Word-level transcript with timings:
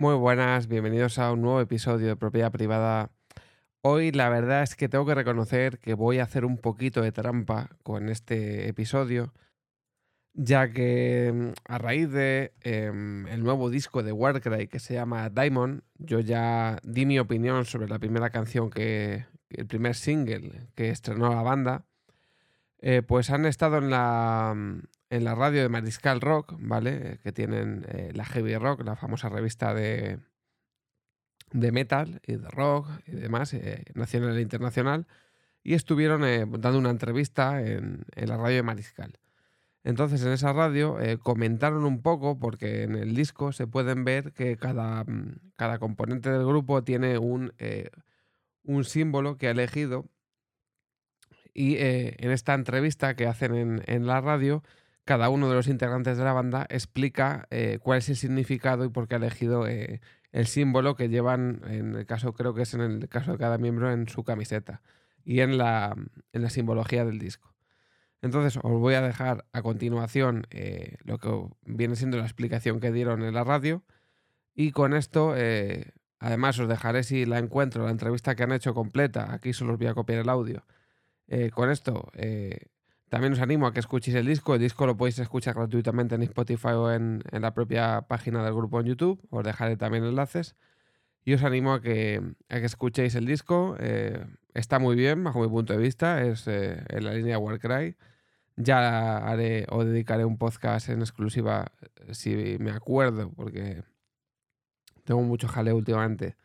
Muy 0.00 0.14
buenas, 0.14 0.68
bienvenidos 0.68 1.18
a 1.18 1.32
un 1.32 1.42
nuevo 1.42 1.60
episodio 1.60 2.06
de 2.06 2.16
Propiedad 2.16 2.52
Privada. 2.52 3.10
Hoy 3.82 4.12
la 4.12 4.28
verdad 4.28 4.62
es 4.62 4.76
que 4.76 4.88
tengo 4.88 5.04
que 5.06 5.14
reconocer 5.14 5.78
que 5.78 5.94
voy 5.94 6.18
a 6.18 6.22
hacer 6.22 6.44
un 6.44 6.56
poquito 6.56 7.02
de 7.02 7.10
trampa 7.10 7.70
con 7.82 8.08
este 8.08 8.68
episodio, 8.68 9.32
ya 10.34 10.72
que 10.72 11.32
mm, 11.34 11.52
a 11.64 11.78
raíz 11.78 12.10
de 12.10 12.52
em, 12.60 13.26
el 13.28 13.42
nuevo 13.42 13.70
disco 13.70 14.02
de 14.02 14.12
Warcry 14.12 14.68
que 14.68 14.78
se 14.78 14.94
llama 14.94 15.30
Diamond, 15.30 15.82
yo 15.98 16.20
ya 16.20 16.78
di 16.82 17.06
mi 17.06 17.18
opinión 17.18 17.64
sobre 17.64 17.88
la 17.88 17.98
primera 17.98 18.30
canción 18.30 18.70
que, 18.70 19.26
el 19.50 19.66
primer 19.66 19.94
single 19.94 20.68
que 20.74 20.90
estrenó 20.90 21.34
la 21.34 21.42
banda, 21.42 21.84
eh, 22.80 23.02
pues 23.02 23.30
han 23.30 23.46
estado 23.46 23.78
en 23.78 23.90
la, 23.90 24.54
mm, 24.56 24.80
en 25.10 25.24
la 25.24 25.34
radio 25.34 25.62
de 25.62 25.68
Mariscal 25.68 26.20
Rock, 26.20 26.54
¿vale? 26.58 27.18
Que 27.22 27.32
tienen 27.32 27.86
eh, 27.88 28.12
la 28.14 28.24
Heavy 28.24 28.56
Rock, 28.56 28.82
la 28.84 28.96
famosa 28.96 29.28
revista 29.28 29.74
de, 29.74 30.18
de 31.52 31.72
metal 31.72 32.20
y 32.26 32.36
de 32.36 32.48
rock 32.48 32.88
y 33.06 33.12
demás, 33.12 33.54
eh, 33.54 33.84
nacional 33.94 34.36
e 34.36 34.42
internacional, 34.42 35.06
y 35.62 35.74
estuvieron 35.74 36.24
eh, 36.24 36.46
dando 36.46 36.78
una 36.78 36.90
entrevista 36.90 37.62
en, 37.62 38.04
en, 38.14 38.28
la 38.28 38.36
radio 38.36 38.56
de 38.56 38.62
Mariscal. 38.62 39.18
Entonces 39.84 40.22
en 40.22 40.32
esa 40.32 40.52
radio 40.52 40.96
comentaron 41.22 41.84
un 41.84 42.02
poco, 42.02 42.38
porque 42.38 42.82
en 42.82 42.94
el 42.94 43.14
disco 43.14 43.52
se 43.52 43.66
pueden 43.66 44.04
ver 44.04 44.32
que 44.32 44.56
cada, 44.56 45.04
mm, 45.04 45.52
cada 45.56 45.78
componente 45.78 46.30
del 46.30 46.44
grupo 46.44 46.84
tiene 46.84 47.18
un, 47.18 47.52
un 48.64 48.84
símbolo 48.84 49.38
que 49.38 49.48
ha 49.48 49.52
elegido. 49.52 50.06
Y 51.54 51.76
en 51.78 52.30
esta 52.30 52.54
entrevista 52.54 53.14
que 53.14 53.26
hacen 53.26 53.54
en, 53.54 53.82
en 53.86 54.06
la 54.06 54.20
radio, 54.20 54.62
cada 55.08 55.30
uno 55.30 55.48
de 55.48 55.54
los 55.54 55.68
integrantes 55.68 56.18
de 56.18 56.24
la 56.24 56.34
banda 56.34 56.66
explica 56.68 57.46
eh, 57.48 57.78
cuál 57.82 57.96
es 57.96 58.10
el 58.10 58.16
significado 58.16 58.84
y 58.84 58.90
por 58.90 59.08
qué 59.08 59.14
ha 59.14 59.16
elegido 59.16 59.66
eh, 59.66 60.02
el 60.32 60.46
símbolo 60.46 60.96
que 60.96 61.08
llevan, 61.08 61.62
en 61.66 61.94
el 61.94 62.04
caso, 62.04 62.34
creo 62.34 62.52
que 62.52 62.60
es 62.60 62.74
en 62.74 62.82
el 62.82 63.08
caso 63.08 63.32
de 63.32 63.38
cada 63.38 63.56
miembro, 63.56 63.90
en 63.90 64.06
su 64.06 64.22
camiseta 64.22 64.82
y 65.24 65.40
en 65.40 65.56
la, 65.56 65.96
en 66.34 66.42
la 66.42 66.50
simbología 66.50 67.06
del 67.06 67.18
disco. 67.18 67.54
Entonces 68.22 68.58
os 68.62 68.80
voy 68.80 68.94
a 68.94 69.02
dejar 69.02 69.46
a 69.52 69.62
continuación 69.62 70.46
eh, 70.50 70.96
lo 71.04 71.18
que 71.18 71.30
viene 71.64 71.96
siendo 71.96 72.16
la 72.18 72.24
explicación 72.24 72.80
que 72.80 72.92
dieron 72.92 73.22
en 73.22 73.34
la 73.34 73.44
radio 73.44 73.84
y 74.54 74.72
con 74.72 74.92
esto 74.94 75.34
además 76.18 76.58
os 76.58 76.68
dejaré 76.68 77.04
si 77.04 77.26
la 77.26 77.38
encuentro, 77.38 77.84
la 77.84 77.92
entrevista 77.92 78.34
que 78.34 78.42
han 78.42 78.50
hecho 78.50 78.74
completa, 78.74 79.32
aquí 79.32 79.52
solo 79.52 79.74
os 79.74 79.78
voy 79.78 79.86
a 79.86 79.94
copiar 79.94 80.18
el 80.18 80.28
audio. 80.28 80.66
con 81.54 81.70
esto 81.70 82.10
también 83.08 83.32
os 83.32 83.40
animo 83.40 83.66
a 83.66 83.72
que 83.72 83.80
escuchéis 83.80 84.16
el 84.16 84.26
disco. 84.26 84.54
El 84.54 84.60
disco 84.60 84.86
lo 84.86 84.96
podéis 84.96 85.18
escuchar 85.18 85.54
gratuitamente 85.54 86.14
en 86.14 86.22
Spotify 86.22 86.68
o 86.68 86.92
en, 86.92 87.22
la 87.32 87.54
propia 87.54 88.02
página 88.02 88.44
del 88.44 88.54
grupo 88.54 88.80
en 88.80 88.86
YouTube. 88.86 89.20
Os 89.30 89.44
dejaré 89.44 89.76
también 89.76 90.04
enlaces. 90.04 90.56
Y 91.24 91.34
os 91.34 91.42
animo 91.42 91.72
a 91.74 91.80
que, 91.80 92.22
a 92.48 92.60
que 92.60 92.66
escuchéis 92.66 93.14
el 93.14 93.24
disco. 93.26 93.76
Eh, 93.80 94.24
está 94.54 94.78
muy 94.78 94.94
bien, 94.94 95.24
bajo 95.24 95.40
mi 95.40 95.48
punto 95.48 95.72
de 95.72 95.78
vista. 95.78 96.22
Es 96.22 96.46
eh, 96.48 96.84
en 96.88 97.04
la 97.04 97.14
línea 97.14 97.38
Warcry. 97.38 97.96
Ya 98.60 99.18
haré 99.18 99.66
o 99.70 99.84
dedicaré 99.84 100.24
un 100.24 100.36
podcast 100.36 100.88
en 100.88 101.00
exclusiva, 101.00 101.72
eh, 102.06 102.14
si 102.14 102.56
me 102.58 102.72
acuerdo, 102.72 103.30
porque 103.30 103.84
tengo 105.04 105.22
mucho 105.22 105.46
jaleo 105.46 105.76
últimamente 105.76 106.36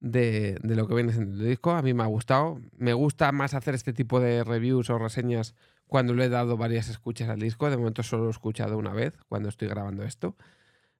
de, 0.00 0.58
de 0.62 0.74
lo 0.74 0.88
que 0.88 0.94
viene 0.94 1.12
en 1.12 1.22
el 1.34 1.38
disco. 1.38 1.70
A 1.70 1.82
mí 1.82 1.94
me 1.94 2.02
ha 2.02 2.06
gustado. 2.06 2.60
Me 2.76 2.92
gusta 2.92 3.30
más 3.32 3.54
hacer 3.54 3.74
este 3.74 3.92
tipo 3.92 4.20
de 4.20 4.42
reviews 4.44 4.90
o 4.90 4.98
reseñas 4.98 5.54
cuando 5.86 6.14
le 6.14 6.24
he 6.24 6.28
dado 6.28 6.56
varias 6.56 6.88
escuchas 6.88 7.28
al 7.28 7.40
disco. 7.40 7.70
De 7.70 7.76
momento 7.76 8.02
solo 8.02 8.24
lo 8.24 8.30
he 8.30 8.32
escuchado 8.32 8.76
una 8.76 8.92
vez 8.92 9.16
cuando 9.28 9.48
estoy 9.48 9.68
grabando 9.68 10.02
esto. 10.02 10.36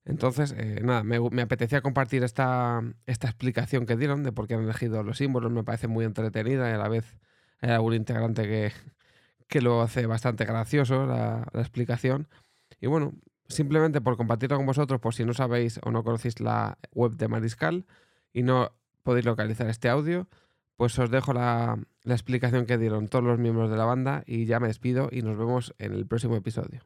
Entonces, 0.05 0.55
eh, 0.57 0.81
nada, 0.83 1.03
me, 1.03 1.43
apetecía 1.43 1.81
compartir 1.81 2.25
esta, 2.25 2.83
esta 3.07 3.27
explicación 3.29 3.87
que 3.87 3.97
dieron 3.97 4.23
de 4.23 4.33
por 4.33 4.47
qué 4.47 4.55
han 4.55 4.63
elegido 4.63 5.03
los 5.03 5.19
símbolos. 5.19 5.51
Me 5.51 5.65
parece 5.65 5.89
muy 5.89 6.05
entretenida 6.05 6.71
y 6.71 6.75
a 6.75 6.79
la 6.79 6.89
vez 6.89 7.19
hay 7.61 7.71
algún 7.71 7.95
integrante 7.95 8.43
que, 8.45 8.73
que 9.49 9.61
lo 9.61 9.83
hace 9.83 10.07
bastante 10.07 10.45
gracioso 10.45 11.07
la, 11.07 11.47
la 11.53 11.61
explicación. 11.61 12.29
Y 12.81 12.87
bueno, 12.87 13.13
simplemente 13.49 14.01
por 14.01 14.17
compartirlo 14.17 14.57
con 14.57 14.67
vosotros, 14.67 15.01
por 15.01 15.15
si 15.15 15.25
no 15.25 15.35
sabéis 15.35 15.81
o 15.83 15.91
no 15.91 16.05
conocéis 16.05 16.41
la 16.41 16.79
web 16.93 17.13
de 17.13 17.29
Mariscal 17.29 17.87
y 18.33 18.43
no 18.43 18.73
podéis 19.03 19.27
localizar 19.27 19.69
este 19.69 19.89
audio, 19.89 20.29
pues 20.77 20.99
os 20.99 21.11
dejo 21.11 21.33
la, 21.33 21.79
la 22.03 22.15
explicación 22.15 22.67
que 22.67 22.79
dieron 22.79 23.09
todos 23.09 23.25
los 23.25 23.39
miembros 23.39 23.71
de 23.71 23.77
la 23.77 23.85
banda 23.85 24.25
y 24.27 24.47
ya 24.47 24.61
me 24.61 24.69
despido 24.69 25.09
y 25.11 25.23
nos 25.23 25.39
vemos 25.39 25.75
en 25.79 25.93
el 25.93 26.07
próximo 26.07 26.37
episodio. 26.37 26.81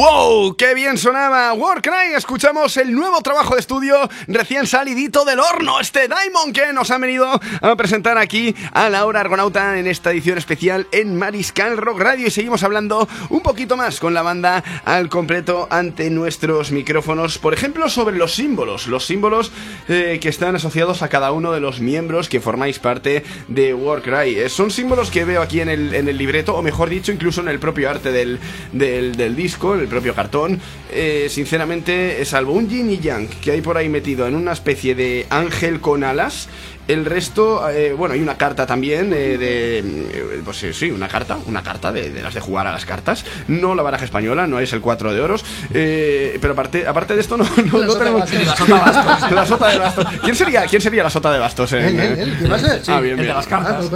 ¡Wow! 0.00 0.56
¡Qué 0.56 0.72
bien 0.72 0.96
sonaba! 0.96 1.52
Warcry, 1.52 2.14
escuchamos 2.16 2.74
el 2.78 2.94
nuevo 2.94 3.20
trabajo 3.20 3.52
de 3.52 3.60
estudio 3.60 4.08
recién 4.28 4.66
salidito 4.66 5.26
del 5.26 5.40
horno, 5.40 5.78
este 5.78 6.08
Diamond 6.08 6.54
que 6.54 6.72
nos 6.72 6.90
ha 6.90 6.96
venido 6.96 7.28
a 7.60 7.76
presentar 7.76 8.16
aquí 8.16 8.54
a 8.72 8.88
Laura 8.88 9.20
Argonauta 9.20 9.78
en 9.78 9.86
esta 9.86 10.10
edición 10.10 10.38
especial 10.38 10.86
en 10.92 11.18
Mariscal 11.18 11.76
Rock 11.76 12.00
Radio 12.00 12.28
y 12.28 12.30
seguimos 12.30 12.62
hablando 12.62 13.06
un 13.28 13.42
poquito 13.42 13.76
más 13.76 14.00
con 14.00 14.14
la 14.14 14.22
banda 14.22 14.64
al 14.86 15.10
completo 15.10 15.68
ante 15.70 16.08
nuestros 16.08 16.72
micrófonos, 16.72 17.36
por 17.36 17.52
ejemplo 17.52 17.90
sobre 17.90 18.16
los 18.16 18.32
símbolos, 18.32 18.86
los 18.86 19.04
símbolos 19.04 19.52
eh, 19.88 20.18
que 20.18 20.30
están 20.30 20.56
asociados 20.56 21.02
a 21.02 21.10
cada 21.10 21.30
uno 21.30 21.52
de 21.52 21.60
los 21.60 21.80
miembros 21.80 22.30
que 22.30 22.40
formáis 22.40 22.78
parte 22.78 23.22
de 23.48 23.74
Warcry. 23.74 24.38
Eh, 24.38 24.48
son 24.48 24.70
símbolos 24.70 25.10
que 25.10 25.26
veo 25.26 25.42
aquí 25.42 25.60
en 25.60 25.68
el, 25.68 25.94
en 25.94 26.08
el 26.08 26.16
libreto, 26.16 26.54
o 26.54 26.62
mejor 26.62 26.88
dicho, 26.88 27.12
incluso 27.12 27.42
en 27.42 27.48
el 27.48 27.58
propio 27.58 27.90
arte 27.90 28.10
del, 28.12 28.38
del, 28.72 29.14
del 29.14 29.36
disco, 29.36 29.74
el 29.74 29.89
propio 29.90 30.14
cartón, 30.14 30.60
eh, 30.90 31.26
sinceramente, 31.28 32.24
salvo 32.24 32.52
un 32.52 32.68
yin 32.68 32.90
y 32.90 32.98
yang 32.98 33.28
que 33.28 33.50
hay 33.52 33.60
por 33.60 33.76
ahí 33.76 33.88
metido 33.88 34.26
en 34.26 34.34
una 34.34 34.52
especie 34.52 34.94
de 34.94 35.26
ángel 35.28 35.80
con 35.80 36.04
alas, 36.04 36.48
el 36.90 37.04
resto, 37.04 37.68
eh, 37.70 37.92
bueno, 37.92 38.14
hay 38.14 38.20
una 38.20 38.36
carta 38.36 38.66
también 38.66 39.12
eh, 39.12 39.38
de. 39.38 39.78
Eh, 39.78 40.42
pues 40.44 40.66
sí, 40.72 40.90
una 40.90 41.06
carta, 41.06 41.38
una 41.46 41.62
carta 41.62 41.92
de, 41.92 42.10
las 42.20 42.34
de 42.34 42.40
jugar 42.40 42.66
a 42.66 42.72
las 42.72 42.84
cartas. 42.84 43.24
No 43.46 43.76
la 43.76 43.84
baraja 43.84 44.04
española, 44.04 44.48
no 44.48 44.58
es 44.58 44.72
el 44.72 44.80
4 44.80 45.12
de 45.12 45.20
oros. 45.20 45.44
pero 45.70 46.52
aparte, 46.52 46.88
aparte 46.88 47.14
de 47.14 47.20
esto, 47.20 47.36
no, 47.36 47.44
no, 47.44 47.94
tenemos. 47.94 48.28
La 48.40 48.56
sota, 48.56 48.74
de 48.74 48.80
bastos. 48.98 49.30
la 49.30 49.46
sota 49.46 49.68
de 49.68 49.78
bastos. 49.78 50.06
¿Quién 50.22 50.34
sería, 50.34 50.66
¿Quién 50.66 50.82
sería 50.82 51.02
la 51.04 51.10
sota 51.10 51.32
de 51.32 51.38
bastos? 51.38 51.70
¿Qué 51.70 52.48
va 52.50 52.56
a 52.56 52.58
ser? 52.58 52.82
ah, 52.88 53.00
bien, 53.00 53.16
bien. 53.16 53.20
El 53.20 53.26
de 53.26 53.34
las 53.34 53.46
cartas. 53.46 53.86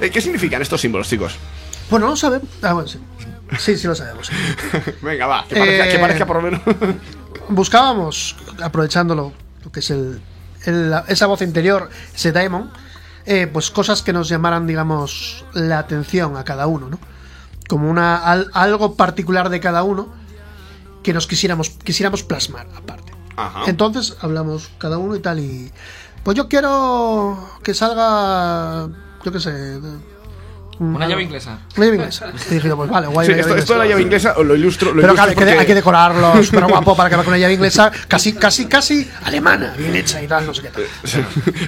¿Qué 0.12 0.20
significan 0.20 0.60
estos 0.60 0.80
símbolos, 0.80 1.08
chicos? 1.08 1.36
Bueno, 1.88 2.08
no 2.08 2.16
sabemos. 2.16 2.48
Ah, 2.62 2.74
bueno, 2.74 2.88
sí. 2.88 2.98
Sí, 3.58 3.76
sí 3.76 3.86
lo 3.86 3.94
sabemos. 3.94 4.30
Venga, 5.02 5.26
va, 5.26 5.44
que 5.48 5.56
parezca, 5.56 5.88
que 5.88 5.98
parezca 5.98 6.26
por 6.26 6.36
lo 6.36 6.42
menos. 6.42 6.60
buscábamos, 7.48 8.36
aprovechándolo, 8.62 9.32
lo 9.64 9.72
que 9.72 9.80
es 9.80 9.90
el, 9.90 10.20
esa 11.08 11.26
voz 11.26 11.42
interior, 11.42 11.90
ese 12.14 12.32
daemon, 12.32 12.70
eh, 13.26 13.48
pues 13.52 13.70
cosas 13.70 14.02
que 14.02 14.12
nos 14.12 14.28
llamaran, 14.28 14.66
digamos, 14.66 15.44
la 15.52 15.78
atención 15.78 16.36
a 16.36 16.44
cada 16.44 16.66
uno, 16.66 16.88
¿no? 16.88 16.98
Como 17.68 17.90
una, 17.90 18.16
algo 18.16 18.94
particular 18.96 19.48
de 19.48 19.60
cada 19.60 19.82
uno 19.82 20.12
que 21.02 21.12
nos 21.12 21.26
quisiéramos, 21.26 21.70
quisiéramos 21.70 22.22
plasmar 22.22 22.66
aparte. 22.76 23.12
Entonces 23.66 24.16
hablamos 24.20 24.70
cada 24.78 24.98
uno 24.98 25.16
y 25.16 25.20
tal 25.20 25.40
y... 25.40 25.72
Pues 26.22 26.36
yo 26.36 26.48
quiero 26.48 27.38
que 27.62 27.74
salga, 27.74 28.88
yo 29.24 29.32
qué 29.32 29.40
sé, 29.40 29.80
una 30.78 31.06
llave 31.06 31.22
inglesa. 31.22 31.58
Una 31.76 31.86
llave 31.86 31.96
inglesa. 31.96 32.32
Y 32.50 32.54
dije, 32.54 32.74
pues 32.74 32.90
vale, 32.90 33.06
guay. 33.06 33.26
Sí, 33.26 33.32
esto, 33.32 33.56
esto, 33.56 33.72
de 33.74 33.78
la 33.78 33.86
llave 33.86 34.02
inglesa 34.02 34.34
lo 34.42 34.54
ilustro. 34.54 34.90
Lo 34.90 35.00
Pero 35.00 35.14
ilustro 35.14 35.24
claro, 35.24 35.34
porque... 35.34 35.60
hay 35.60 35.66
que 35.66 35.74
decorarlo 35.74 36.42
súper 36.42 36.64
guapo 36.66 36.96
para 36.96 37.10
que 37.10 37.16
con 37.16 37.28
una 37.28 37.38
llave 37.38 37.54
inglesa 37.54 37.90
casi, 38.08 38.32
casi, 38.32 38.66
casi 38.66 39.10
alemana, 39.24 39.74
bien 39.78 39.94
hecha 39.94 40.22
y 40.22 40.26
tal, 40.26 40.46
no 40.46 40.54
sé 40.54 40.62
qué 40.62 40.68
tal. 40.68 40.84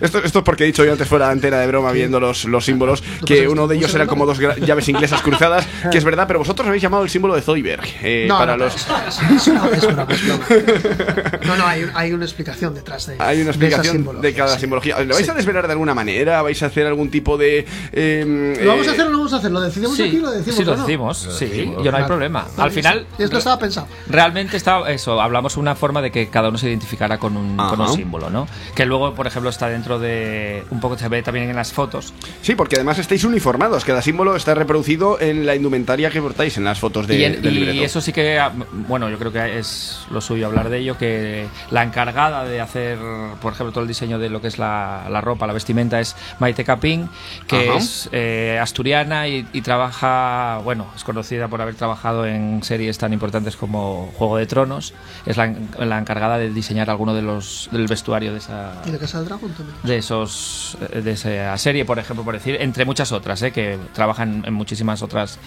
esto, 0.00 0.18
esto 0.18 0.38
es 0.38 0.44
porque 0.44 0.64
he 0.64 0.66
dicho 0.66 0.84
yo 0.84 0.92
antes 0.92 1.08
fuera 1.08 1.26
de 1.26 1.32
antena 1.32 1.58
de 1.58 1.66
broma 1.66 1.92
viendo 1.92 2.20
los, 2.20 2.44
los 2.44 2.64
símbolos 2.64 3.02
que 3.24 3.48
uno 3.48 3.66
de 3.66 3.76
ellos 3.76 3.94
era 3.94 4.06
como 4.06 4.26
dos 4.26 4.38
llaves 4.38 4.88
inglesas 4.88 5.22
cruzadas, 5.22 5.66
que 5.90 5.98
es 5.98 6.04
verdad, 6.04 6.26
pero 6.26 6.38
vosotros 6.38 6.66
habéis 6.66 6.82
llamado 6.82 7.02
el 7.02 7.10
símbolo 7.10 7.34
de 7.34 7.42
Zoidberg. 7.42 7.84
Eh, 8.02 8.26
no, 8.28 8.38
para 8.38 8.56
no, 8.56 8.64
los... 8.64 8.74
es, 8.74 9.46
una, 9.48 9.68
es, 9.70 9.84
una, 9.84 10.06
No, 11.46 11.56
no, 11.56 11.66
hay, 11.66 11.86
hay, 11.94 12.12
una 12.12 12.24
explicación 12.24 12.74
detrás 12.74 13.06
de 13.06 13.16
Hay 13.18 13.40
una 13.40 13.50
explicación 13.50 14.04
de, 14.04 14.28
de 14.28 14.34
cada 14.34 14.58
simbología. 14.58 14.98
¿Lo 15.00 15.14
vais 15.14 15.28
a 15.28 15.34
desvelar 15.34 15.66
de 15.66 15.72
alguna 15.72 15.94
manera? 15.94 16.42
¿Vais 16.42 16.62
a 16.62 16.66
hacer 16.66 16.86
algún 16.86 17.10
tipo 17.10 17.36
de. 17.36 17.66
Eh, 17.92 18.58
Lo 18.62 18.70
vamos 18.70 18.88
a 18.88 18.95
hacerlo 18.96 19.08
o 19.08 19.12
no 19.12 19.18
vamos 19.18 19.32
a 19.32 19.36
hacerlo? 19.36 19.60
¿Lo 19.60 19.64
decidimos 19.66 20.00
aquí 20.00 20.16
lo 20.18 20.30
decimos? 20.30 20.56
sí, 20.56 20.64
lo 20.64 20.76
no? 20.76 20.82
decimos, 20.82 21.26
Lo 21.26 21.32
sí, 21.32 21.44
decimos. 21.46 21.76
yo 21.84 21.90
no 21.90 21.96
hay 21.96 22.02
Vale. 22.02 22.06
problema. 22.06 22.46
Al 22.56 22.70
final, 22.70 23.06
sí. 23.16 23.22
Esto 23.22 23.38
estaba 23.38 23.58
pensado. 23.58 23.86
realmente 24.08 24.56
está 24.56 24.90
eso, 24.90 25.20
hablamos 25.20 25.56
una 25.56 25.74
forma 25.74 26.02
de 26.02 26.10
que 26.10 26.28
cada 26.28 26.48
uno 26.48 26.58
se 26.58 26.68
identificara 26.68 27.18
con 27.18 27.36
un, 27.36 27.56
con 27.56 27.80
un 27.80 27.88
símbolo, 27.88 28.30
¿no? 28.30 28.46
Que 28.74 28.84
luego, 28.86 29.14
por 29.14 29.26
ejemplo, 29.26 29.50
está 29.50 29.68
dentro 29.68 29.98
de. 29.98 30.64
Un 30.70 30.80
poco 30.80 30.96
se 30.98 31.08
ve 31.08 31.22
también 31.22 31.48
en 31.50 31.56
las 31.56 31.72
fotos. 31.72 32.12
Sí, 32.42 32.54
porque 32.54 32.76
además 32.76 32.98
estáis 32.98 33.24
uniformados. 33.24 33.84
Cada 33.84 34.02
símbolo 34.02 34.36
está 34.36 34.54
reproducido 34.54 35.20
en 35.20 35.46
la 35.46 35.54
indumentaria 35.54 36.10
que 36.10 36.20
portáis 36.20 36.56
en 36.56 36.64
las 36.64 36.78
fotos 36.78 37.06
de, 37.06 37.16
y, 37.18 37.24
en- 37.24 37.42
del 37.42 37.56
y 37.56 37.60
libreto. 37.60 37.84
eso 37.84 38.00
sí 38.00 38.12
que, 38.12 38.38
ah, 38.38 38.52
bueno, 38.88 39.08
yo 39.10 39.18
creo 39.18 39.32
que 39.32 39.58
es 39.58 39.98
lo 40.10 40.20
suyo 40.20 40.46
hablar 40.46 40.68
de 40.70 40.78
ello, 40.78 40.96
que 40.98 41.46
la 41.70 41.82
encargada 41.82 42.44
de 42.44 42.60
hacer, 42.60 42.98
por 43.42 43.52
ejemplo, 43.52 43.72
todo 43.72 43.82
el 43.82 43.88
diseño 43.88 44.18
de 44.18 44.30
lo 44.30 44.40
que 44.40 44.48
es 44.48 44.58
la, 44.58 45.04
la 45.10 45.20
ropa, 45.20 45.46
la 45.46 45.52
vestimenta, 45.52 46.00
es 46.00 46.16
Maite 46.38 46.64
Capín, 46.64 47.08
que 47.46 47.68
Ajá. 47.70 47.78
es 47.78 48.08
eh, 48.12 48.58
asturiana 48.60 48.85
y, 48.86 49.46
y 49.52 49.62
trabaja, 49.62 50.60
bueno, 50.62 50.86
es 50.94 51.02
conocida 51.02 51.48
por 51.48 51.60
haber 51.60 51.74
trabajado 51.74 52.26
en 52.26 52.62
series 52.62 52.98
tan 52.98 53.12
importantes 53.12 53.56
como 53.56 54.12
Juego 54.16 54.36
de 54.36 54.46
Tronos. 54.46 54.94
Es 55.26 55.36
la 55.36 55.98
encargada 55.98 56.38
de 56.38 56.50
diseñar 56.52 56.88
alguno 56.90 57.14
de 57.14 57.22
los 57.22 57.68
del 57.72 57.86
vestuario 57.86 58.32
de 58.32 58.38
esa 58.38 58.82
Y 58.86 58.90
de 58.90 58.98
Casa 58.98 59.18
del 59.18 59.26
Dragón 59.28 59.52
también. 59.52 59.76
de 59.82 59.96
esos 59.98 60.76
eh, 60.92 61.00
de 61.02 61.10
esa 61.12 61.56
serie 61.58 61.84
por 61.84 61.98
ejemplo 61.98 62.24
por 62.24 62.34
decir 62.34 62.56
entre 62.60 62.84
muchas 62.84 63.12
otras 63.12 63.42
eh, 63.42 63.50
que 63.50 63.78
trabajan 63.92 64.44
en 64.46 64.54
muchísimas 64.54 65.02
otras 65.02 65.38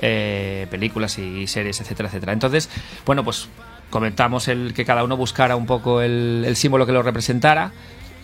eh, 0.00 0.66
películas 0.70 1.18
y 1.18 1.46
series 1.46 1.80
etcétera 1.80 2.08
etcétera 2.08 2.32
entonces 2.32 2.68
bueno 3.04 3.24
pues 3.24 3.48
comentamos 3.90 4.48
el 4.48 4.74
que 4.74 4.84
cada 4.84 5.04
uno 5.04 5.16
buscara 5.16 5.56
un 5.56 5.66
poco 5.66 6.00
el, 6.00 6.44
el 6.46 6.56
símbolo 6.56 6.86
que 6.86 6.92
lo 6.92 7.02
representara 7.02 7.72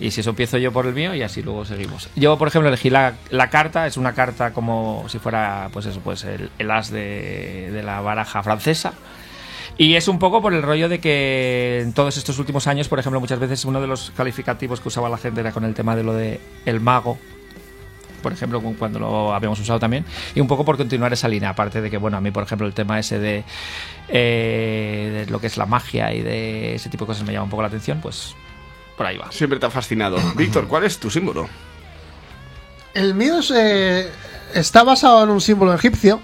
y 0.00 0.11
si 0.11 0.20
eso 0.20 0.31
empiezo 0.31 0.58
yo 0.58 0.73
por 0.73 0.87
el 0.87 0.94
mío 0.94 1.14
y 1.14 1.23
así 1.23 1.43
luego 1.43 1.64
seguimos. 1.64 2.08
Yo 2.17 2.37
por 2.38 2.49
ejemplo 2.49 2.69
elegí 2.69 2.91
la, 2.91 3.14
la 3.31 3.50
carta 3.50 3.87
es 3.87 3.96
una 3.96 4.12
carta 4.12 4.52
como 4.52 5.05
si 5.08 5.19
fuera 5.19 5.69
pues 5.73 5.87
eso 5.87 6.00
pues 6.00 6.25
el, 6.25 6.50
el 6.58 6.70
as 6.70 6.91
de, 6.91 7.70
de 7.73 7.82
la 7.82 8.00
baraja 8.00 8.43
francesa. 8.43 8.94
Y 9.76 9.96
es 9.96 10.06
un 10.06 10.20
poco 10.20 10.41
por 10.41 10.55
el 10.55 10.62
rollo 10.62 10.88
de 10.88 11.00
que 11.00 11.81
en 11.82 11.93
todos 11.94 12.17
estos 12.17 12.38
últimos 12.38 12.69
años, 12.69 12.87
por 12.88 13.00
ejemplo, 13.00 13.19
muchas 13.19 13.41
veces 13.41 13.64
uno 13.64 13.81
de 13.81 13.88
los 13.88 14.12
calificativos 14.12 14.81
que 14.81 14.87
usaba 14.87 15.08
la 15.08 15.19
gente 15.19 15.41
era 15.41 15.50
con 15.50 15.64
el 15.64 15.75
tema 15.75 15.97
de 15.97 16.05
lo 16.05 16.14
de 16.14 16.38
el 16.64 16.81
mago, 16.81 17.19
por 18.23 18.32
ejemplo, 18.32 18.61
cu- 18.61 18.76
cuando 18.79 19.00
lo 19.00 19.35
habíamos 19.35 19.58
usado 19.58 19.81
también, 19.81 20.05
y 20.32 20.40
un 20.40 20.47
poco 20.47 20.64
por 20.64 20.76
continuar 20.76 21.12
esa 21.12 21.26
línea, 21.26 21.49
aparte 21.50 21.81
de 21.81 21.90
que, 21.90 21.99
bueno, 21.99 22.17
a 22.17 22.20
mí, 22.20 22.31
por 22.31 22.44
ejemplo, 22.44 22.69
el 22.69 22.73
tema 22.73 23.00
ese 23.00 23.19
de, 23.19 23.43
eh, 24.08 25.25
de 25.26 25.31
lo 25.32 25.40
que 25.40 25.49
es 25.49 25.56
la 25.56 25.67
magia 25.67 26.12
y 26.14 26.23
de 26.23 26.76
ese 26.76 26.88
tipo 26.88 27.05
de 27.05 27.08
cosas 27.08 27.26
me 27.26 27.32
llama 27.32 27.44
un 27.44 27.50
poco 27.50 27.62
la 27.62 27.69
atención, 27.69 27.99
pues 28.00 28.35
por 28.96 29.06
ahí 29.06 29.17
va. 29.19 29.31
Siempre 29.32 29.58
te 29.58 29.67
ha 29.67 29.70
fascinado. 29.70 30.17
Víctor, 30.37 30.67
¿cuál 30.69 30.85
es 30.85 30.99
tu 30.99 31.11
símbolo? 31.11 31.49
El 32.94 33.14
mío 33.14 33.38
es, 33.41 33.50
eh, 33.50 34.08
está 34.55 34.85
basado 34.85 35.25
en 35.25 35.31
un 35.31 35.41
símbolo 35.41 35.75
egipcio, 35.75 36.20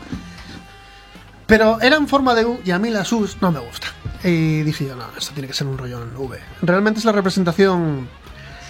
pero 1.47 1.81
era 1.81 1.97
en 1.97 2.07
forma 2.07 2.35
de 2.35 2.45
U 2.45 2.61
y 2.65 2.71
a 2.71 2.79
mí 2.79 2.91
las 2.91 3.13
U's 3.13 3.39
no 3.41 3.51
me 3.51 3.59
gusta. 3.59 3.89
Y 4.23 4.63
dije 4.63 4.87
yo, 4.87 4.95
no, 4.95 5.05
esto 5.19 5.33
tiene 5.33 5.49
que 5.49 5.55
ser 5.55 5.67
un 5.67 5.79
rollo 5.79 6.03
en 6.03 6.15
V. 6.17 6.39
Realmente 6.63 6.99
es 7.01 7.05
la 7.05 7.13
representación... 7.13 8.09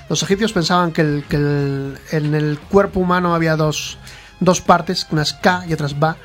Los 0.09 0.23
egipcios 0.25 0.53
pensaban 0.53 0.91
que, 0.93 1.03
el- 1.03 1.25
que 1.29 1.37
el- 1.37 1.99
en 2.11 2.35
el 2.35 2.59
cuerpo 2.59 2.99
humano 3.01 3.35
había 3.35 3.55
dos, 3.57 3.99
dos 4.41 4.61
partes, 4.61 5.07
una 5.11 5.23
es 5.23 5.35
K 5.35 5.65
y 5.69 5.73
otra 5.73 5.87
es 5.87 5.97
Ba, 5.99 6.17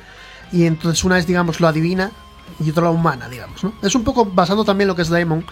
y 0.52 0.66
entonces 0.66 1.04
una 1.04 1.20
es, 1.20 1.28
digamos, 1.28 1.60
lo 1.60 1.68
adivina 1.68 2.12
y 2.60 2.70
otra 2.72 2.86
la 2.86 2.90
humana, 2.92 3.28
digamos. 3.30 3.64
¿no? 3.64 3.74
Es 3.84 3.94
un 3.94 4.04
poco 4.04 4.26
basando 4.26 4.64
también 4.64 4.88
lo 4.88 4.96
que 4.96 5.02
es 5.04 5.10
Daemon. 5.10 5.46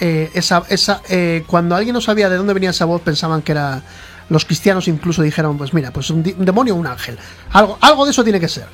Eh, 0.00 0.30
esa, 0.34 0.62
esa, 0.68 1.00
eh, 1.08 1.44
cuando 1.46 1.74
alguien 1.76 1.94
no 1.94 2.00
sabía 2.00 2.28
de 2.28 2.36
dónde 2.36 2.54
venía 2.54 2.70
esa 2.70 2.84
voz, 2.84 3.00
pensaban 3.02 3.42
que 3.42 3.52
era. 3.52 3.82
Los 4.30 4.44
cristianos 4.46 4.88
incluso 4.88 5.22
dijeron: 5.22 5.58
Pues 5.58 5.74
mira, 5.74 5.90
pues 5.90 6.08
un, 6.10 6.22
di- 6.22 6.34
un 6.38 6.44
demonio 6.46 6.74
o 6.74 6.78
un 6.78 6.86
ángel. 6.86 7.18
Algo, 7.52 7.76
algo 7.80 8.04
de 8.06 8.10
eso 8.12 8.24
tiene 8.24 8.40
que 8.40 8.48
ser. 8.48 8.66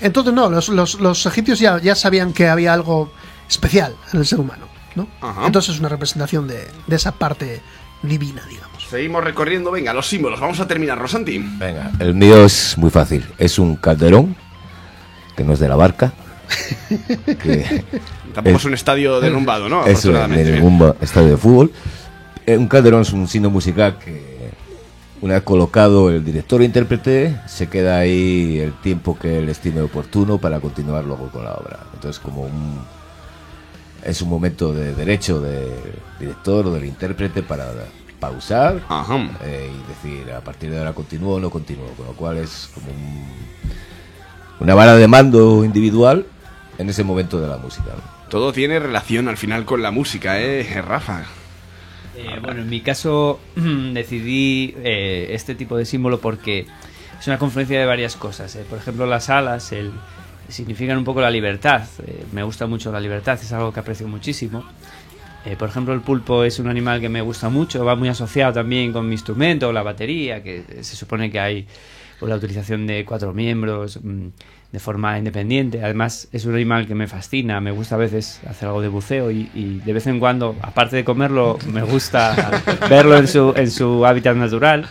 Entonces, 0.00 0.32
no, 0.34 0.50
los, 0.50 0.68
los- 0.68 1.00
los 1.00 1.24
egipcios 1.26 1.58
ya, 1.58 1.78
ya 1.80 1.94
sabían 1.94 2.32
que 2.32 2.48
había 2.48 2.72
algo 2.74 3.10
especial 3.48 3.94
en 4.12 4.20
el 4.20 4.26
ser 4.26 4.40
humano. 4.40 4.66
¿no? 4.94 5.08
Ajá. 5.22 5.46
Entonces 5.46 5.74
es 5.74 5.80
una 5.80 5.88
representación 5.88 6.46
de, 6.46 6.68
de 6.86 6.96
esa 6.96 7.12
parte 7.12 7.60
divina, 8.02 8.42
digamos. 8.48 8.84
Seguimos 8.88 9.24
recorriendo, 9.24 9.70
venga, 9.70 9.92
los 9.94 10.06
símbolos. 10.06 10.38
Vamos 10.38 10.60
a 10.60 10.68
terminar, 10.68 10.98
Rosanti. 10.98 11.38
Venga, 11.38 11.90
el 11.98 12.14
mío 12.14 12.44
es 12.44 12.76
muy 12.78 12.90
fácil. 12.90 13.24
Es 13.38 13.58
un 13.58 13.76
calderón, 13.76 14.36
que 15.36 15.42
no 15.44 15.54
es 15.54 15.58
de 15.58 15.68
la 15.68 15.76
barca. 15.76 16.12
Que 17.42 17.84
Tampoco 18.34 18.56
Es- 18.56 18.62
es 18.62 18.64
un 18.66 18.74
estadio 18.74 19.20
derrumbado, 19.20 19.68
¿no? 19.68 19.86
es 19.86 20.04
ba- 20.06 20.96
estadio 21.00 21.28
de 21.30 21.36
fútbol. 21.36 21.70
Eh, 22.46 22.56
Un 22.56 22.66
calderón 22.68 23.02
es 23.02 23.12
un 23.12 23.28
signo 23.28 23.48
musical 23.50 23.98
que 23.98 24.34
una 25.22 25.34
vez 25.34 25.42
colocado 25.44 26.10
el 26.10 26.24
director 26.24 26.60
o 26.60 26.64
intérprete, 26.64 27.36
se 27.46 27.68
queda 27.68 27.98
ahí 27.98 28.58
el 28.58 28.72
tiempo 28.80 29.16
que 29.18 29.38
él 29.38 29.48
estime 29.48 29.80
oportuno 29.80 30.38
para 30.38 30.60
continuar 30.60 31.04
luego 31.04 31.28
con 31.30 31.44
la 31.44 31.54
obra. 31.54 31.78
Entonces 31.94 32.20
como 32.20 32.42
un 32.42 32.80
es 34.04 34.20
un 34.20 34.28
momento 34.28 34.74
de 34.74 34.94
derecho 34.94 35.40
del 35.40 35.70
director 36.20 36.66
o 36.66 36.72
del 36.74 36.84
intérprete 36.84 37.42
para 37.42 37.70
pausar 38.20 38.82
eh, 39.44 39.70
y 39.72 40.06
decir 40.08 40.30
a 40.32 40.40
partir 40.40 40.70
de 40.70 40.78
ahora 40.78 40.92
continúo 40.92 41.36
o 41.36 41.40
no 41.40 41.48
continúo, 41.48 41.88
con 41.96 42.06
lo 42.06 42.12
cual 42.12 42.36
es 42.38 42.68
como 42.74 42.88
un- 42.88 43.24
una 44.60 44.74
vara 44.74 44.94
de 44.96 45.08
mando 45.08 45.64
individual 45.64 46.26
en 46.78 46.88
ese 46.88 47.04
momento 47.04 47.40
de 47.40 47.48
la 47.48 47.56
música. 47.56 47.92
Todo 48.28 48.52
tiene 48.52 48.78
relación 48.78 49.28
al 49.28 49.36
final 49.36 49.64
con 49.64 49.82
la 49.82 49.90
música, 49.90 50.40
¿eh, 50.40 50.82
Rafa? 50.82 51.24
Eh, 52.16 52.38
bueno, 52.42 52.62
en 52.62 52.68
mi 52.68 52.80
caso 52.80 53.40
decidí 53.56 54.74
eh, 54.84 55.28
este 55.30 55.54
tipo 55.54 55.76
de 55.76 55.84
símbolo 55.84 56.20
porque 56.20 56.66
es 57.18 57.26
una 57.26 57.38
confluencia 57.38 57.78
de 57.80 57.86
varias 57.86 58.16
cosas. 58.16 58.54
eh. 58.56 58.64
Por 58.68 58.78
ejemplo, 58.78 59.06
las 59.06 59.30
alas 59.30 59.72
el, 59.72 59.92
significan 60.48 60.98
un 60.98 61.04
poco 61.04 61.20
la 61.20 61.30
libertad. 61.30 61.82
Eh, 62.06 62.24
me 62.32 62.42
gusta 62.42 62.66
mucho 62.66 62.92
la 62.92 63.00
libertad, 63.00 63.38
es 63.40 63.52
algo 63.52 63.72
que 63.72 63.80
aprecio 63.80 64.06
muchísimo. 64.08 64.64
Eh, 65.44 65.56
por 65.56 65.68
ejemplo, 65.68 65.92
el 65.92 66.00
pulpo 66.00 66.44
es 66.44 66.58
un 66.58 66.68
animal 66.68 67.00
que 67.00 67.08
me 67.08 67.20
gusta 67.20 67.48
mucho, 67.50 67.84
va 67.84 67.96
muy 67.96 68.08
asociado 68.08 68.54
también 68.54 68.92
con 68.92 69.06
mi 69.06 69.12
instrumento, 69.12 69.72
la 69.72 69.82
batería, 69.82 70.42
que 70.42 70.64
se 70.80 70.96
supone 70.96 71.30
que 71.30 71.38
hay 71.38 71.66
pues, 72.18 72.30
la 72.30 72.36
utilización 72.36 72.86
de 72.86 73.04
cuatro 73.04 73.32
miembros 73.32 74.00
mm, 74.02 74.26
de 74.72 74.78
forma 74.80 75.18
independiente. 75.18 75.82
Además, 75.82 76.28
es 76.32 76.44
un 76.44 76.54
animal 76.54 76.86
que 76.86 76.94
me 76.94 77.06
fascina, 77.06 77.60
me 77.60 77.70
gusta 77.70 77.94
a 77.94 77.98
veces 77.98 78.40
hacer 78.48 78.68
algo 78.68 78.82
de 78.82 78.88
buceo 78.88 79.30
y, 79.30 79.50
y 79.54 79.80
de 79.84 79.92
vez 79.92 80.06
en 80.06 80.18
cuando, 80.18 80.56
aparte 80.62 80.96
de 80.96 81.04
comerlo, 81.04 81.58
me 81.72 81.82
gusta 81.82 82.62
verlo 82.90 83.16
en 83.16 83.28
su, 83.28 83.52
en 83.56 83.70
su 83.70 84.04
hábitat 84.04 84.36
natural. 84.36 84.86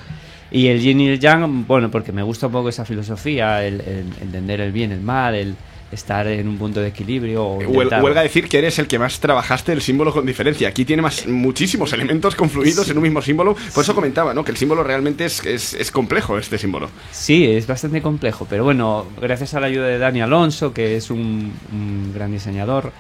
Y 0.52 0.68
el 0.68 0.80
yin 0.82 1.02
y 1.02 1.08
el 1.10 1.20
yang, 1.20 1.66
bueno, 1.66 1.90
porque 1.90 2.12
me 2.12 2.22
gusta 2.22 2.46
un 2.48 2.54
poco 2.54 2.70
esa 2.70 2.86
filosofía, 2.86 3.66
el, 3.66 3.82
el 3.82 4.06
entender 4.22 4.62
el 4.62 4.72
bien, 4.72 4.92
el 4.92 5.02
mal, 5.02 5.34
el 5.34 5.56
estar 5.94 6.28
en 6.28 6.48
un 6.48 6.58
punto 6.58 6.80
de 6.80 6.88
equilibrio. 6.90 7.46
O 7.46 7.62
intentar- 7.62 8.04
Huelga 8.04 8.22
decir 8.22 8.48
que 8.50 8.58
eres 8.58 8.80
el 8.80 8.88
que 8.88 9.00
más 9.00 9.20
trabajaste 9.20 9.72
el 9.72 9.82
símbolo 9.82 10.12
con 10.14 10.26
diferencia. 10.26 10.68
Aquí 10.68 10.86
tiene 10.86 11.02
más, 11.02 11.28
muchísimos 11.28 11.94
elementos 11.94 12.36
confluidos 12.36 12.90
en 12.90 12.98
un 12.98 13.04
mismo 13.04 13.22
símbolo. 13.22 13.56
Por 13.74 13.84
eso 13.84 13.96
comentaba, 13.96 14.34
¿no? 14.34 14.44
Que 14.44 14.52
el 14.52 14.58
símbolo 14.58 14.84
realmente 14.84 15.26
es, 15.26 15.44
es, 15.46 15.74
es 15.74 15.92
complejo, 15.92 16.38
este 16.38 16.58
símbolo. 16.58 16.90
Sí, 17.12 17.46
es 17.46 17.68
bastante 17.68 18.02
complejo, 18.02 18.46
pero 18.50 18.64
bueno, 18.64 19.06
gracias 19.22 19.54
a 19.54 19.60
la 19.60 19.68
ayuda 19.68 19.88
de 19.88 19.98
Dani 19.98 20.22
Alonso, 20.22 20.74
que 20.74 20.96
es 20.98 21.10
un, 21.10 21.54
un 21.72 22.12
gran 22.14 22.32
diseñador, 22.32 22.92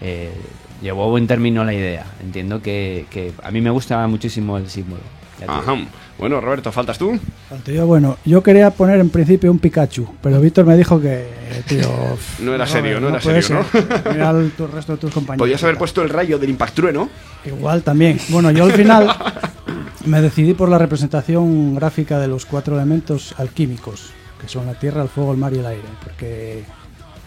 eh, 0.00 0.30
llevó 0.82 1.04
a 1.04 1.08
buen 1.08 1.26
término 1.26 1.64
la 1.64 1.74
idea. 1.74 2.06
Entiendo 2.22 2.62
que, 2.62 3.06
que 3.10 3.32
a 3.42 3.50
mí 3.50 3.60
me 3.60 3.70
gusta 3.70 4.06
muchísimo 4.06 4.56
el 4.58 4.68
símbolo. 4.68 5.02
Ajá. 5.46 5.74
Bueno, 6.20 6.40
Roberto, 6.40 6.70
¿faltas 6.70 6.98
tú? 6.98 7.18
Yo, 7.66 7.86
bueno, 7.86 8.18
yo 8.26 8.42
quería 8.42 8.70
poner 8.70 9.00
en 9.00 9.08
principio 9.08 9.50
un 9.50 9.58
Pikachu, 9.58 10.06
pero 10.22 10.38
Víctor 10.40 10.66
me 10.66 10.76
dijo 10.76 11.00
que, 11.00 11.26
tío... 11.66 11.88
No 12.40 12.54
era 12.54 12.66
serio, 12.66 13.00
no 13.00 13.08
era 13.08 13.20
serio, 13.22 13.40
ser. 13.42 13.64
Mira 14.12 14.30
el 14.30 14.50
tu- 14.52 14.66
resto 14.66 14.92
de 14.92 14.98
tus 14.98 15.12
compañeros. 15.12 15.42
Podías 15.44 15.62
haber 15.64 15.78
puesto 15.78 16.02
el 16.02 16.10
rayo 16.10 16.38
del 16.38 16.50
impactrueno. 16.50 17.08
Igual 17.46 17.82
también. 17.82 18.18
Bueno, 18.28 18.50
yo 18.50 18.64
al 18.64 18.72
final 18.72 19.08
me 20.04 20.20
decidí 20.20 20.52
por 20.52 20.68
la 20.68 20.76
representación 20.78 21.74
gráfica 21.74 22.18
de 22.18 22.28
los 22.28 22.44
cuatro 22.44 22.76
elementos 22.76 23.34
alquímicos, 23.38 24.10
que 24.40 24.46
son 24.48 24.66
la 24.66 24.74
tierra, 24.74 25.02
el 25.02 25.08
fuego, 25.08 25.32
el 25.32 25.38
mar 25.38 25.54
y 25.54 25.58
el 25.60 25.66
aire. 25.66 25.88
Porque 26.04 26.64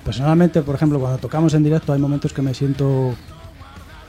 personalmente, 0.06 0.62
por 0.62 0.76
ejemplo, 0.76 1.00
cuando 1.00 1.18
tocamos 1.18 1.54
en 1.56 1.64
directo 1.64 1.94
hay 1.94 2.00
momentos 2.00 2.32
que 2.32 2.44
me 2.44 2.54
siento 2.54 3.16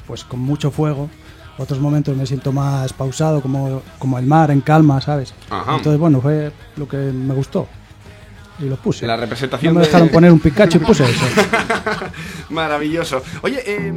pues 0.07 0.25
con 0.25 0.41
mucho 0.41 0.71
fuego, 0.71 1.09
otros 1.59 1.79
momentos 1.81 2.17
me 2.17 2.27
siento 2.27 2.53
más 2.53 2.93
pausado, 2.93 3.41
como, 3.41 3.83
como 3.99 4.19
el 4.19 4.27
mar, 4.27 4.51
en 4.51 4.61
calma, 4.61 5.01
¿sabes? 5.01 5.35
Ajá. 5.51 5.77
Entonces, 5.77 5.99
bueno, 6.01 6.21
fue 6.21 6.53
lo 6.77 6.89
que 6.89 6.97
me 6.97 7.35
gustó. 7.35 7.67
Y 8.61 8.65
lo 8.69 8.77
puse. 8.77 9.05
La 9.07 9.17
No 9.17 9.23
representación 9.23 9.75
me 9.75 9.81
de- 9.81 9.87
dejaron 9.87 10.09
poner 10.11 10.31
un 10.33 10.39
Pikachu 10.39 10.77
y 10.79 10.81
puse 10.81 11.05
eso. 11.11 11.25
Maravilloso. 12.51 13.23
Oye, 13.43 13.61
eh, 13.67 13.93